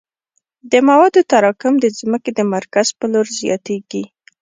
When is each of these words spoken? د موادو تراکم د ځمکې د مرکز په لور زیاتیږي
د 0.71 0.73
موادو 0.87 1.21
تراکم 1.31 1.73
د 1.79 1.85
ځمکې 1.99 2.31
د 2.35 2.39
مرکز 2.53 2.87
په 2.99 3.05
لور 3.11 3.27
زیاتیږي 3.39 4.03